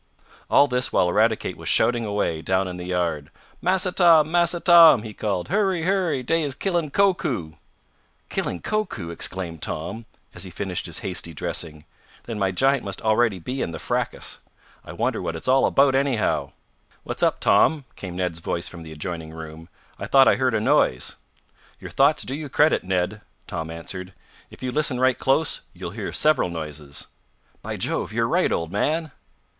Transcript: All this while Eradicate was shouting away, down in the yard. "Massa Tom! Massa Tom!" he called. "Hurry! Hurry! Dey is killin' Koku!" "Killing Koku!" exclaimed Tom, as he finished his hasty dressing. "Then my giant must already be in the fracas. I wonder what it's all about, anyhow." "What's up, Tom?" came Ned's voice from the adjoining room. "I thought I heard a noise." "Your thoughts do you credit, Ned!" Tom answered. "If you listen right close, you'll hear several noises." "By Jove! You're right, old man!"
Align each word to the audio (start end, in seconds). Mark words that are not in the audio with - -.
All 0.49 0.65
this 0.65 0.91
while 0.91 1.09
Eradicate 1.09 1.57
was 1.57 1.69
shouting 1.69 2.05
away, 2.05 2.41
down 2.41 2.67
in 2.67 2.77
the 2.77 2.87
yard. 2.87 3.29
"Massa 3.61 3.91
Tom! 3.91 4.31
Massa 4.31 4.59
Tom!" 4.59 5.03
he 5.03 5.13
called. 5.13 5.49
"Hurry! 5.49 5.83
Hurry! 5.83 6.23
Dey 6.23 6.41
is 6.41 6.55
killin' 6.55 6.89
Koku!" 6.89 7.51
"Killing 8.27 8.61
Koku!" 8.61 9.11
exclaimed 9.11 9.61
Tom, 9.61 10.05
as 10.33 10.43
he 10.43 10.49
finished 10.49 10.87
his 10.87 11.05
hasty 11.05 11.35
dressing. 11.35 11.85
"Then 12.23 12.39
my 12.39 12.49
giant 12.49 12.83
must 12.83 12.99
already 13.03 13.37
be 13.37 13.61
in 13.61 13.69
the 13.69 13.77
fracas. 13.77 14.39
I 14.83 14.91
wonder 14.91 15.21
what 15.21 15.35
it's 15.35 15.47
all 15.47 15.67
about, 15.67 15.93
anyhow." 15.93 16.51
"What's 17.03 17.21
up, 17.21 17.39
Tom?" 17.39 17.85
came 17.95 18.15
Ned's 18.15 18.39
voice 18.39 18.67
from 18.67 18.81
the 18.81 18.91
adjoining 18.91 19.31
room. 19.31 19.69
"I 19.99 20.07
thought 20.07 20.27
I 20.27 20.37
heard 20.37 20.55
a 20.55 20.59
noise." 20.59 21.15
"Your 21.79 21.91
thoughts 21.91 22.23
do 22.23 22.33
you 22.33 22.49
credit, 22.49 22.83
Ned!" 22.83 23.21
Tom 23.45 23.69
answered. 23.69 24.13
"If 24.49 24.63
you 24.63 24.71
listen 24.71 24.99
right 24.99 25.19
close, 25.19 25.61
you'll 25.73 25.91
hear 25.91 26.11
several 26.11 26.49
noises." 26.49 27.05
"By 27.61 27.75
Jove! 27.77 28.11
You're 28.11 28.27
right, 28.27 28.51
old 28.51 28.71
man!" 28.71 29.11